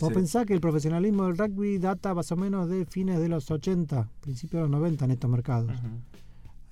Vos 0.00 0.12
pensás 0.14 0.46
que 0.46 0.54
el 0.54 0.60
profesionalismo 0.60 1.26
del 1.26 1.36
rugby 1.36 1.76
data 1.78 2.14
más 2.14 2.32
o 2.32 2.36
menos 2.36 2.70
de 2.70 2.86
fines 2.86 3.20
de 3.20 3.28
los 3.28 3.50
80, 3.50 4.08
principios 4.22 4.62
de 4.62 4.62
los 4.62 4.70
90 4.70 5.04
en 5.04 5.10
estos 5.10 5.30
mercados. 5.30 5.72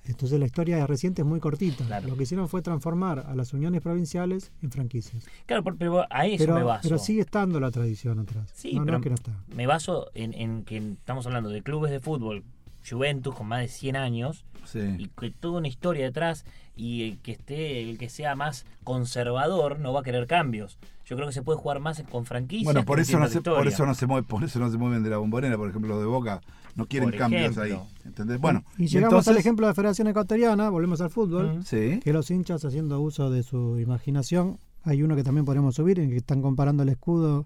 Entonces 0.05 0.39
la 0.39 0.45
historia 0.45 0.85
reciente 0.85 1.21
es 1.21 1.27
muy 1.27 1.39
cortita. 1.39 1.85
Claro. 1.85 2.07
Lo 2.09 2.17
que 2.17 2.23
hicieron 2.23 2.49
fue 2.49 2.61
transformar 2.61 3.25
a 3.27 3.35
las 3.35 3.53
uniones 3.53 3.81
provinciales 3.81 4.51
en 4.61 4.71
franquicias. 4.71 5.25
Claro, 5.45 5.63
por- 5.63 5.77
pero 5.77 6.05
a 6.09 6.25
eso 6.27 6.37
Pero, 6.43 6.55
me 6.55 6.63
baso. 6.63 6.81
pero 6.89 6.99
sigue 6.99 7.21
estando 7.21 7.59
la 7.59 7.71
tradición 7.71 8.19
atrás. 8.19 8.49
Sí, 8.53 8.73
no, 8.73 8.79
no 8.81 8.85
pero 8.85 8.97
es 8.97 9.03
que 9.03 9.09
no 9.09 9.15
está. 9.15 9.31
me 9.55 9.65
baso 9.67 10.09
en, 10.13 10.33
en 10.33 10.63
que 10.63 10.77
estamos 10.77 11.25
hablando 11.25 11.49
de 11.49 11.61
clubes 11.63 11.91
de 11.91 11.99
fútbol, 11.99 12.43
Juventus 12.87 13.33
con 13.33 13.47
más 13.47 13.61
de 13.61 13.67
100 13.69 13.95
años, 13.95 14.43
Sí. 14.65 14.79
y 14.97 15.07
que 15.07 15.29
toda 15.31 15.59
una 15.59 15.67
historia 15.67 16.05
detrás, 16.05 16.45
y 16.75 17.03
el 17.09 17.19
que 17.19 17.31
esté, 17.33 17.89
el 17.89 17.97
que 17.97 18.09
sea 18.09 18.35
más 18.35 18.65
conservador 18.83 19.79
no 19.79 19.93
va 19.93 19.99
a 20.01 20.03
querer 20.03 20.25
cambios. 20.27 20.77
Yo 21.05 21.15
creo 21.15 21.27
que 21.27 21.33
se 21.33 21.41
puede 21.41 21.59
jugar 21.59 21.79
más 21.79 22.01
con 22.09 22.25
franquicias. 22.25 22.65
Bueno, 22.65 22.85
por 22.85 22.99
eso 22.99 23.19
no 23.19 23.27
se, 23.27 23.41
por 23.41 23.67
eso 23.67 23.85
no 23.85 23.93
se 23.93 24.07
mueve, 24.07 24.25
por 24.27 24.43
eso 24.43 24.59
no 24.59 24.71
se 24.71 24.77
mueven 24.77 25.03
de 25.03 25.09
la 25.09 25.17
bombonera, 25.17 25.57
por 25.57 25.69
ejemplo, 25.69 25.89
los 25.89 25.99
de 25.99 26.05
Boca 26.07 26.41
no 26.75 26.85
quieren 26.87 27.09
Por 27.09 27.19
cambios 27.19 27.57
ejemplo. 27.57 27.63
ahí. 27.63 27.79
¿Entendés? 28.05 28.39
Bueno, 28.39 28.63
y 28.77 28.87
llegamos 28.87 29.27
al 29.27 29.37
ejemplo 29.37 29.67
de 29.67 29.71
la 29.71 29.75
Federación 29.75 30.07
Ecuatoriana, 30.07 30.69
volvemos 30.69 31.01
al 31.01 31.09
fútbol. 31.09 31.63
Sí. 31.65 31.99
que 32.03 32.13
los 32.13 32.31
hinchas 32.31 32.63
haciendo 32.65 32.99
uso 33.01 33.29
de 33.29 33.43
su 33.43 33.79
imaginación. 33.79 34.57
Hay 34.85 35.03
uno 35.03 35.15
que 35.15 35.23
también 35.23 35.45
podemos 35.45 35.75
subir, 35.75 35.99
en 35.99 36.09
que 36.09 36.17
están 36.17 36.41
comparando 36.41 36.83
el 36.83 36.89
escudo 36.89 37.45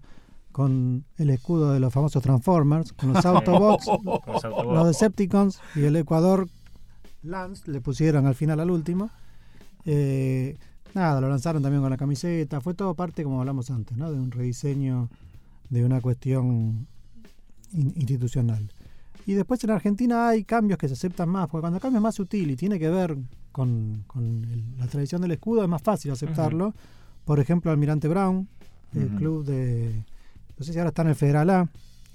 con 0.50 1.04
el 1.18 1.30
escudo 1.30 1.72
de 1.72 1.78
los 1.80 1.92
famosos 1.92 2.22
Transformers, 2.22 2.92
con 2.92 3.12
los 3.12 3.24
Autobots, 3.26 3.84
Con 3.86 4.02
los 4.04 4.44
autobots. 4.44 4.74
los 4.74 4.86
Decepticons 4.88 5.60
y 5.76 5.84
el 5.84 5.94
Ecuador 5.96 6.48
Lance 7.22 7.70
le 7.70 7.80
pusieron 7.80 8.26
al 8.26 8.34
final 8.34 8.60
al 8.60 8.70
último. 8.70 9.10
Eh, 9.84 10.56
nada, 10.94 11.20
lo 11.20 11.28
lanzaron 11.28 11.62
también 11.62 11.82
con 11.82 11.90
la 11.90 11.96
camiseta. 11.96 12.60
Fue 12.60 12.74
todo 12.74 12.94
parte, 12.94 13.22
como 13.24 13.40
hablamos 13.40 13.70
antes, 13.70 13.96
¿no? 13.96 14.10
de 14.12 14.18
un 14.18 14.30
rediseño 14.30 15.08
de 15.70 15.84
una 15.84 16.00
cuestión 16.00 16.86
in- 17.72 17.92
institucional. 17.96 18.70
Y 19.26 19.34
después 19.34 19.62
en 19.64 19.70
Argentina 19.70 20.28
hay 20.28 20.44
cambios 20.44 20.78
que 20.78 20.88
se 20.88 20.94
aceptan 20.94 21.28
más, 21.28 21.48
porque 21.48 21.60
cuando 21.62 21.76
el 21.76 21.82
cambio 21.82 21.98
es 21.98 22.02
más 22.02 22.14
sutil 22.14 22.50
y 22.50 22.56
tiene 22.56 22.78
que 22.78 22.88
ver 22.88 23.16
con, 23.52 24.04
con 24.06 24.24
el- 24.44 24.78
la 24.78 24.86
tradición 24.86 25.20
del 25.20 25.32
escudo, 25.32 25.62
es 25.62 25.68
más 25.68 25.82
fácil 25.82 26.10
aceptarlo. 26.12 26.74
Por 27.24 27.38
ejemplo, 27.40 27.70
Almirante 27.70 28.08
Brown, 28.08 28.48
el 28.94 29.08
club 29.10 29.44
de. 29.44 30.02
No 30.58 30.64
sé 30.64 30.72
si 30.72 30.78
ahora 30.78 30.88
está 30.88 31.02
en 31.02 31.08
el 31.08 31.14
Federal 31.14 31.50
A. 31.50 31.68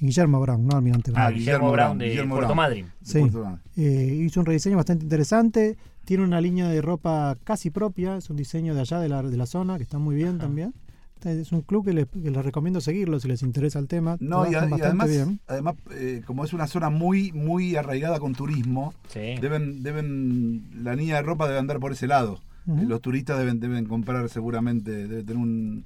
Guillermo 0.05 0.39
Brown, 0.41 0.65
no 0.67 0.75
Almirante 0.75 1.11
Brown. 1.11 1.23
Ah, 1.23 1.27
Ah, 1.27 1.31
Guillermo, 1.31 1.67
Guillermo 1.67 1.71
Brown 1.71 1.87
Brown, 1.89 1.97
de 1.99 2.09
Guillermo 2.09 2.35
Puerto 2.35 2.47
Brown. 2.53 2.57
Madryn. 2.57 2.85
de 2.85 2.91
Sí. 3.05 3.19
Puerto 3.19 3.43
Madryn. 3.43 3.59
Eh, 3.77 4.23
hizo 4.25 4.39
un 4.39 4.45
rediseño 4.45 4.75
bastante 4.77 5.03
interesante. 5.05 5.77
Tiene 6.05 6.23
una 6.23 6.41
línea 6.41 6.67
de 6.69 6.81
ropa 6.81 7.37
casi 7.43 7.69
propia. 7.69 8.17
Es 8.17 8.29
un 8.29 8.35
diseño 8.35 8.75
de 8.75 8.81
allá 8.81 8.99
de 8.99 9.09
la, 9.09 9.23
de 9.23 9.37
la 9.37 9.45
zona 9.45 9.77
que 9.77 9.83
está 9.83 9.97
muy 9.99 10.15
bien 10.15 10.37
también. 10.37 10.73
Este 11.15 11.39
Es 11.39 11.53
un 11.53 11.61
club 11.61 11.85
que 11.85 11.93
les, 11.93 12.05
que 12.07 12.29
les 12.31 12.43
recomiendo 12.43 12.81
seguirlo 12.81 13.17
si 13.21 13.29
les 13.29 13.41
interesa 13.43 13.79
el 13.79 13.87
tema. 13.87 14.17
No, 14.19 14.49
y, 14.51 14.55
a- 14.55 14.63
además, 14.63 15.07
bien. 15.09 15.39
además 15.47 15.75
eh, 15.91 16.21
como 16.25 16.43
es 16.43 16.51
una 16.51 16.67
zona 16.67 16.89
muy 16.89 17.31
muy 17.31 17.77
arraigada 17.77 18.19
con 18.19 18.35
turismo, 18.35 18.93
Sí. 19.07 19.35
deben 19.39 19.83
deben 19.83 20.65
la 20.83 20.95
línea 20.97 21.15
de 21.15 21.21
ropa 21.21 21.47
debe 21.47 21.59
andar 21.59 21.79
por 21.79 21.93
ese 21.93 22.07
lado. 22.07 22.39
Los 22.65 23.01
turistas 23.01 23.37
deben 23.39 23.59
deben 23.61 23.85
comprar 23.85 24.27
seguramente, 24.29 24.91
debe 25.07 25.23
tener 25.23 25.37
un, 25.41 25.85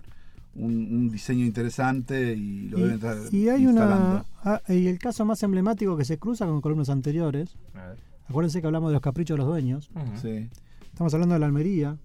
un, 0.57 0.73
un 0.73 1.09
diseño 1.09 1.45
interesante 1.45 2.33
y 2.33 2.69
lo 2.69 2.79
deben 2.79 2.95
estar 2.95 3.17
Y, 3.31 3.37
y 3.37 3.49
hay 3.49 3.63
instalando. 3.63 4.05
una. 4.07 4.25
ah, 4.43 4.61
y 4.73 4.87
el 4.87 4.99
caso 4.99 5.23
más 5.25 5.41
emblemático 5.43 5.95
que 5.95 6.03
se 6.05 6.17
cruza 6.17 6.45
con 6.45 6.61
columnas 6.61 6.89
anteriores. 6.89 7.55
A 7.73 7.87
ver. 7.87 7.97
Acuérdense 8.27 8.59
que 8.59 8.67
hablamos 8.67 8.89
de 8.89 8.93
los 8.93 9.01
caprichos 9.01 9.35
de 9.35 9.39
los 9.39 9.47
dueños. 9.47 9.89
Sí. 10.21 10.49
Estamos 10.91 11.13
hablando 11.13 11.33
de 11.35 11.39
la 11.39 11.45
Almería, 11.45 11.97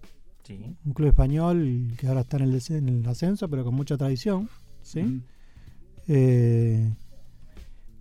Sí. 0.44 0.58
un 0.84 0.92
club 0.92 1.08
español 1.08 1.88
que 1.98 2.06
ahora 2.08 2.20
está 2.20 2.36
en 2.36 2.42
el, 2.44 2.52
des- 2.52 2.70
en 2.70 2.88
el 2.88 3.06
ascenso, 3.08 3.48
pero 3.48 3.64
con 3.64 3.74
mucha 3.74 3.96
tradición. 3.96 4.48
¿sí? 4.82 5.22
Eh, 6.08 6.92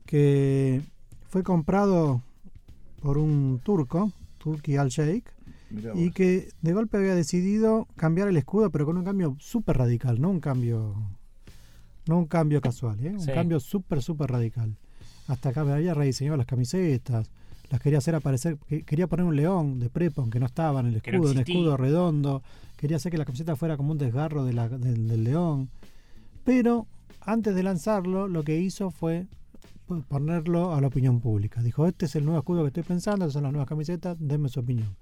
que 0.05 0.81
fue 1.29 1.43
comprado 1.43 2.21
por 3.01 3.17
un 3.17 3.59
turco, 3.63 4.11
Turki 4.37 4.75
Al 4.77 4.89
Sheikh, 4.89 5.25
y 5.95 6.11
que 6.11 6.49
de 6.61 6.73
golpe 6.73 6.97
había 6.97 7.15
decidido 7.15 7.87
cambiar 7.95 8.27
el 8.27 8.37
escudo, 8.37 8.69
pero 8.71 8.85
con 8.85 8.97
un 8.97 9.03
cambio 9.05 9.35
súper 9.39 9.77
radical, 9.77 10.19
no 10.21 10.29
un 10.29 10.39
cambio 10.39 10.95
no 12.07 12.17
un 12.17 12.25
cambio 12.25 12.61
casual, 12.61 12.99
¿eh? 13.05 13.11
un 13.11 13.19
Sí. 13.21 13.31
cambio 13.31 13.59
súper, 13.59 14.01
súper 14.01 14.31
radical. 14.31 14.75
Hasta 15.27 15.49
acá 15.49 15.63
me 15.63 15.71
había 15.71 15.93
rediseñado 15.93 16.35
las 16.35 16.47
camisetas, 16.47 17.29
las 17.69 17.79
quería 17.79 17.99
hacer 17.99 18.15
aparecer, 18.15 18.57
que- 18.67 18.83
quería 18.83 19.07
poner 19.07 19.25
un 19.25 19.35
león 19.35 19.79
de 19.79 19.89
prepa, 19.89 20.21
aunque 20.21 20.39
no 20.39 20.47
estaba 20.47 20.79
en 20.79 20.87
el 20.87 20.91
no 20.93 20.97
escudo, 20.97 21.31
un 21.31 21.37
escudo 21.37 21.77
redondo, 21.77 22.41
quería 22.75 22.97
hacer 22.97 23.11
que 23.11 23.17
la 23.19 23.25
camiseta 23.25 23.55
fuera 23.55 23.77
como 23.77 23.91
un 23.91 23.97
desgarro 23.99 24.43
de 24.43 24.53
la- 24.53 24.67
del, 24.67 25.07
del 25.07 25.23
león. 25.23 25.69
Pero 26.43 26.87
antes 27.21 27.53
de 27.53 27.61
lanzarlo, 27.63 28.27
lo 28.27 28.43
que 28.43 28.59
hizo 28.59 28.89
fue 28.89 29.27
ponerlo 30.07 30.73
a 30.73 30.81
la 30.81 30.87
opinión 30.87 31.19
pública. 31.19 31.61
Dijo, 31.61 31.85
este 31.85 32.05
es 32.05 32.15
el 32.15 32.23
nuevo 32.25 32.39
escudo 32.39 32.61
que 32.61 32.67
estoy 32.67 32.83
pensando, 32.83 33.25
estas 33.25 33.33
son 33.33 33.43
las 33.43 33.51
nuevas 33.51 33.67
camisetas, 33.69 34.17
denme 34.19 34.49
su 34.49 34.59
opinión. 34.61 34.95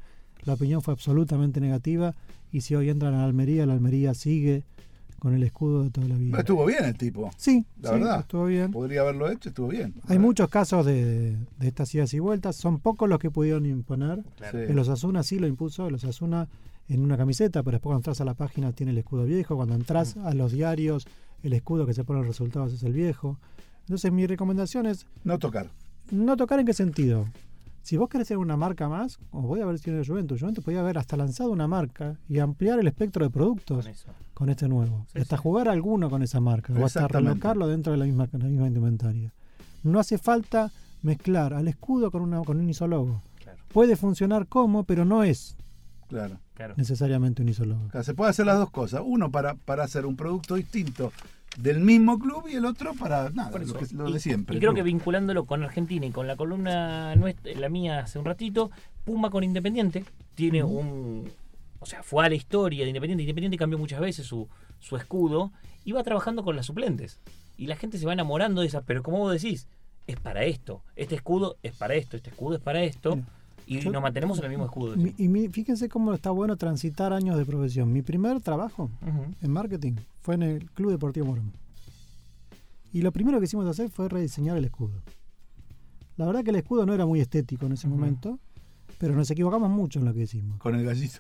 La 0.46 0.54
opinión 0.54 0.82
fue 0.82 0.94
absolutamente 0.94 1.60
negativa 1.62 2.16
y 2.52 2.62
si 2.62 2.76
hoy 2.76 2.90
entran 2.90 3.14
a 3.14 3.18
la 3.20 3.26
Almería, 3.26 3.66
la 3.66 3.74
Almería 3.74 4.14
sigue 4.14 4.64
con 5.20 5.34
el 5.34 5.44
escudo 5.44 5.84
de 5.84 5.90
toda 5.90 6.08
la 6.08 6.16
vida. 6.16 6.32
Pero 6.32 6.40
estuvo 6.42 6.66
bien 6.66 6.86
el 6.86 6.96
tipo. 6.96 7.30
Sí, 7.36 7.66
La 7.82 7.90
sí, 7.90 7.96
verdad. 7.98 8.20
estuvo 8.22 8.46
bien. 8.46 8.72
Podría 8.72 9.02
haberlo 9.02 9.30
hecho, 9.30 9.50
estuvo 9.50 9.68
bien. 9.68 9.94
Hay 10.08 10.18
muchos 10.18 10.50
casos 10.50 10.86
de, 10.86 11.36
de 11.60 11.68
estas 11.68 11.94
idas 11.94 12.14
y 12.14 12.20
vueltas, 12.20 12.56
son 12.56 12.80
pocos 12.80 13.10
los 13.10 13.20
que 13.20 13.30
pudieron 13.30 13.66
imponer. 13.66 14.24
Claro. 14.38 14.60
Sí. 14.60 14.72
El 14.72 14.80
Osasuna 14.80 15.24
sí 15.24 15.38
lo 15.38 15.48
impuso, 15.48 15.88
el 15.88 15.96
Osasuna 15.96 16.48
en 16.88 17.02
una 17.02 17.18
camiseta, 17.18 17.62
pero 17.64 17.76
después 17.76 17.90
cuando 17.92 18.00
entras 18.00 18.22
a 18.22 18.26
la 18.26 18.34
página 18.34 18.72
tiene 18.72 18.94
el 18.94 18.98
escudo 18.98 19.26
viejo, 19.26 19.56
cuando 19.58 19.76
entras 19.76 20.16
a 20.18 20.34
los 20.34 20.54
diarios 20.54 21.06
el 21.44 21.54
escudo 21.54 21.86
que 21.86 21.94
se 21.94 22.04
pone 22.06 22.20
en 22.22 22.26
los 22.26 22.36
resultados 22.36 22.72
es 22.74 22.82
el 22.84 22.94
viejo. 22.94 23.38
Entonces 23.82 24.12
mi 24.14 24.26
recomendación 24.26 24.86
es 24.86 25.06
No 25.26 25.38
tocar. 25.38 25.70
no 26.12 26.38
tocar 26.38 26.60
en 26.62 26.66
qué 26.66 26.74
sentido. 26.74 27.26
Si 27.90 27.98
vos 27.98 28.08
querés 28.08 28.28
tener 28.28 28.38
una 28.38 28.56
marca 28.56 28.88
más, 28.88 29.18
como 29.32 29.48
voy 29.48 29.62
a 29.62 29.64
haber 29.64 29.80
sido 29.80 30.06
Juventus, 30.06 30.40
Juventus 30.40 30.64
podía 30.64 30.82
haber 30.82 31.00
hasta 31.00 31.18
lanzado 31.18 31.50
una 31.50 31.68
marca 31.68 32.20
y 32.30 32.38
ampliar 32.38 32.78
el 32.80 32.86
espectro 32.86 33.26
de 33.26 33.32
productos 33.32 33.90
Con 34.36 34.52
este 34.52 34.68
nuevo. 34.68 35.08
Sí, 35.08 35.18
y 35.18 35.22
hasta 35.24 35.38
sí. 35.38 35.42
jugar 35.42 35.68
alguno 35.68 36.08
con 36.12 36.22
esa 36.22 36.40
marca. 36.40 36.72
O 36.72 36.86
hasta 36.86 37.08
relocarlo 37.08 37.66
dentro 37.66 37.92
de 37.92 37.98
la 37.98 38.06
misma, 38.06 38.30
la 38.32 38.46
misma 38.46 38.68
indumentaria. 38.68 39.34
No 39.82 40.00
hace 40.00 40.20
falta 40.20 40.72
mezclar 41.02 41.56
al 41.56 41.68
escudo 41.68 42.12
con, 42.12 42.22
una, 42.22 42.44
con 42.44 42.60
un 42.60 42.70
isólogo. 42.70 43.24
Claro, 43.42 43.58
Puede 43.74 43.96
funcionar 43.96 44.46
como, 44.46 44.84
pero 44.84 45.04
no 45.04 45.24
es 45.24 45.58
Claro. 46.10 46.38
claro. 46.54 46.76
necesariamente 46.78 47.42
un 47.42 47.50
isólogo. 47.50 47.88
O 47.88 47.92
sea, 47.92 48.04
se 48.04 48.14
puede 48.14 48.30
hacer 48.30 48.46
las 48.46 48.60
dos 48.60 48.70
cosas. 48.70 49.02
Uno 49.04 49.32
para, 49.32 49.56
para 49.56 49.84
hacer 49.84 50.06
un 50.06 50.16
producto 50.16 50.54
distinto 50.54 51.12
del 51.58 51.80
mismo 51.80 52.20
club 52.20 52.48
y 52.50 52.56
el 52.56 52.66
otro 52.66 52.94
para 52.94 53.30
nada, 53.32 53.52
lo, 53.58 53.64
eso. 53.64 53.74
que- 53.78 53.94
lo 53.96 54.10
y, 54.10 54.14
de 54.14 54.20
siempre. 54.20 54.56
y 54.56 54.60
creo 54.60 54.74
que 54.74 54.84
vinculándolo 54.84 55.46
con 55.46 55.64
Argentina 55.64 56.06
y 56.06 56.12
con 56.12 56.28
la 56.28 56.36
columna 56.36 57.16
nuestra, 57.16 57.54
la 57.54 57.70
mía 57.70 58.00
hace 58.00 58.20
un 58.20 58.26
ratito, 58.26 58.72
Puma 59.04 59.30
con 59.30 59.44
Independiente 59.44 60.06
tiene 60.36 60.64
un. 60.64 61.30
O 61.82 61.86
sea, 61.86 62.04
fue 62.04 62.26
a 62.26 62.30
la 62.30 62.36
historia 62.36 62.84
de 62.84 62.90
Independiente. 62.90 63.24
Independiente 63.24 63.58
cambió 63.58 63.78
muchas 63.80 64.00
veces 64.02 64.26
su, 64.28 64.48
su 64.80 64.96
escudo 64.98 65.52
y 65.86 65.94
va 65.94 66.04
trabajando 66.04 66.44
con 66.44 66.56
las 66.56 66.66
suplentes. 66.66 67.20
Y 67.58 67.68
la 67.68 67.76
gente 67.78 67.98
se 67.98 68.06
va 68.06 68.14
enamorando 68.14 68.62
de 68.62 68.68
esas. 68.68 68.84
Pero 68.86 69.02
como 69.02 69.18
vos 69.20 69.32
decís, 69.42 69.68
es 70.06 70.18
para 70.20 70.44
esto. 70.44 70.84
Este 70.98 71.16
escudo 71.16 71.58
es 71.64 71.74
para 71.74 71.96
esto. 71.96 72.18
Este 72.18 72.30
escudo 72.32 72.56
es 72.58 72.62
para 72.62 72.84
esto. 72.84 73.20
Y 73.70 73.80
yo- 73.82 73.92
nos 73.92 74.02
mantenemos 74.02 74.38
en 74.40 74.44
el 74.46 74.50
mismo 74.50 74.66
escudo. 74.66 74.96
Mi- 74.98 75.14
y 75.18 75.28
mi- 75.28 75.48
fíjense 75.48 75.88
cómo 75.90 76.14
está 76.14 76.32
bueno 76.32 76.58
transitar 76.58 77.14
años 77.14 77.38
de 77.38 77.46
profesión. 77.46 77.92
Mi 77.94 78.02
primer 78.02 78.42
trabajo 78.42 78.90
en 79.42 79.52
marketing 79.52 79.94
fue 80.22 80.36
en 80.36 80.44
el 80.44 80.70
Club 80.72 80.92
Deportivo 80.92 81.28
Morón. 81.28 81.52
Y 82.92 83.02
lo 83.04 83.12
primero 83.12 83.38
que 83.40 83.46
hicimos 83.46 83.68
hacer 83.68 83.90
fue 83.90 84.10
rediseñar 84.10 84.58
el 84.58 84.66
escudo. 84.66 85.02
La 86.18 86.26
verdad 86.26 86.44
que 86.44 86.50
el 86.50 86.56
escudo 86.58 86.86
no 86.86 86.94
era 86.94 87.06
muy 87.06 87.20
estético 87.22 87.68
en 87.68 87.74
ese 87.74 87.88
momento, 87.88 88.40
pero 88.98 89.16
nos 89.16 89.30
equivocamos 89.32 89.70
mucho 89.70 90.00
en 90.00 90.06
lo 90.06 90.14
que 90.14 90.24
hicimos. 90.24 90.58
Con 90.60 90.76
el 90.76 90.84
gallito. 90.84 91.20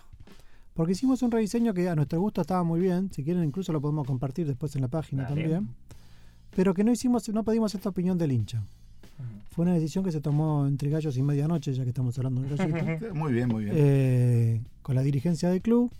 Porque 0.73 0.93
hicimos 0.93 1.21
un 1.21 1.31
rediseño 1.31 1.73
que 1.73 1.87
a 1.89 1.95
nuestro 1.95 2.19
gusto 2.19 2.41
estaba 2.41 2.63
muy 2.63 2.79
bien, 2.79 3.11
si 3.13 3.23
quieren 3.23 3.43
incluso 3.43 3.71
lo 3.71 3.79
podemos 3.81 4.07
compartir 4.07 4.47
después 4.47 4.75
en 4.75 4.81
la 4.81 4.87
página 4.87 5.23
Dale. 5.23 5.41
también, 5.43 5.69
pero 6.55 6.73
que 6.73 6.83
no 6.83 6.91
hicimos, 6.91 7.29
no 7.29 7.43
pedimos 7.43 7.75
esta 7.75 7.89
opinión 7.89 8.17
del 8.17 8.31
hincha. 8.31 8.63
Fue 9.51 9.63
una 9.63 9.73
decisión 9.73 10.03
que 10.03 10.11
se 10.11 10.21
tomó 10.21 10.65
entre 10.67 10.89
gallos 10.89 11.17
y 11.17 11.23
medianoche, 11.23 11.73
ya 11.73 11.83
que 11.83 11.89
estamos 11.89 12.17
hablando 12.17 12.41
del 12.41 12.55
gallito. 12.55 13.13
Muy 13.13 13.33
bien, 13.33 13.47
muy 13.49 13.65
bien. 13.65 13.75
eh, 13.77 14.61
con 14.81 14.95
la 14.95 15.01
dirigencia 15.01 15.49
del 15.49 15.61
club 15.61 15.91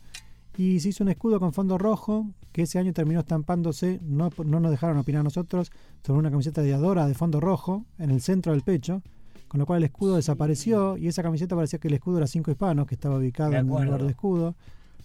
y 0.58 0.80
se 0.80 0.90
hizo 0.90 1.04
un 1.04 1.10
escudo 1.10 1.40
con 1.40 1.54
fondo 1.54 1.78
rojo 1.78 2.28
que 2.52 2.64
ese 2.64 2.80
año 2.80 2.92
terminó 2.94 3.20
estampándose, 3.20 4.00
no, 4.04 4.30
no 4.46 4.60
nos 4.60 4.72
dejaron 4.72 4.98
opinar 4.98 5.22
a 5.22 5.24
nosotros, 5.24 5.72
sobre 6.06 6.20
una 6.20 6.32
camiseta 6.32 6.62
de 6.62 6.74
Adora 6.74 7.08
de 7.08 7.14
fondo 7.14 7.40
rojo 7.40 7.86
en 7.98 8.10
el 8.10 8.22
centro 8.22 8.52
del 8.52 8.62
pecho, 8.62 9.02
con 9.48 9.60
lo 9.60 9.66
cual 9.66 9.78
el 9.78 9.86
escudo 9.86 10.16
desapareció 10.16 10.98
y 10.98 11.08
esa 11.08 11.24
camiseta 11.24 11.56
parecía 11.56 11.80
que 11.80 11.88
el 11.88 11.94
escudo 11.96 12.18
era 12.18 12.28
cinco 12.28 12.52
hispanos, 12.52 12.88
que 12.88 12.96
estaba 12.96 13.18
ubicado 13.18 13.52
De 13.52 13.58
en 13.58 13.68
el 13.68 13.86
lugar 13.86 14.04
de 14.04 14.10
escudo, 14.10 14.56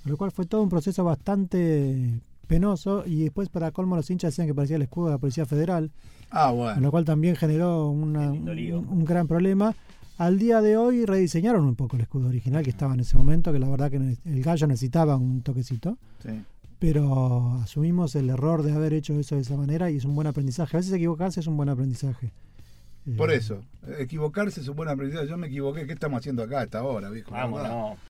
con 0.03 0.13
lo 0.13 0.17
cual 0.17 0.31
fue 0.33 0.47
todo 0.47 0.63
un 0.63 0.69
proceso 0.69 1.05
bastante 1.05 2.21
penoso 2.45 3.05
y 3.07 3.23
después 3.25 3.49
para 3.49 3.71
colmo 3.71 3.97
los 3.97 4.09
hinchas 4.11 4.33
decían 4.33 4.47
que 4.47 4.55
parecía 4.55 4.77
el 4.77 4.83
escudo 4.83 5.07
de 5.07 5.13
la 5.13 5.19
Policía 5.19 5.47
Federal, 5.47 5.91
ah, 6.31 6.49
con 6.49 6.57
bueno. 6.59 6.81
lo 6.81 6.91
cual 6.91 7.05
también 7.05 7.37
generó 7.37 7.89
una- 7.91 8.31
un, 8.33 8.49
un 8.49 9.05
gran 9.05 9.27
problema. 9.29 9.75
Al 10.17 10.39
día 10.39 10.61
de 10.63 10.77
hoy 10.77 11.05
rediseñaron 11.07 11.65
un 11.65 11.75
poco 11.75 11.97
el 11.97 12.03
escudo 12.03 12.29
original 12.29 12.63
que 12.63 12.71
estaba 12.71 12.95
en 12.95 13.01
ese 13.01 13.17
momento, 13.19 13.53
que 13.53 13.59
la 13.59 13.69
verdad 13.69 13.91
que 13.91 13.97
el 14.25 14.43
gallo 14.43 14.67
necesitaba 14.69 15.17
un 15.17 15.43
toquecito, 15.43 15.99
Sí. 16.23 16.31
pero 16.79 17.55
asumimos 17.63 18.15
el 18.15 18.31
error 18.31 18.63
de 18.63 18.73
haber 18.73 18.93
hecho 18.95 19.19
eso 19.19 19.35
de 19.35 19.41
esa 19.43 19.57
manera 19.57 19.91
y 19.91 19.97
es 19.97 20.05
un 20.05 20.15
buen 20.15 20.27
aprendizaje. 20.29 20.77
A 20.77 20.81
veces 20.81 20.93
equivocarse 20.93 21.41
es 21.41 21.47
un 21.47 21.57
buen 21.57 21.69
aprendizaje. 21.69 22.31
Eh, 23.07 23.15
Por 23.17 23.31
eso, 23.33 23.61
equivocarse 23.99 24.61
es 24.61 24.69
un 24.69 24.77
buen 24.77 24.89
aprendizaje. 24.89 25.29
Yo 25.29 25.37
me 25.37 25.49
equivoqué, 25.49 25.87
¿qué 25.87 25.93
estamos 25.93 26.19
haciendo 26.21 26.43
acá 26.43 26.61
a 26.61 26.65
esta 26.65 26.83
hora, 26.85 27.11
viejo? 27.11 27.33
Vamos, 27.33 27.63
no. 27.63 27.97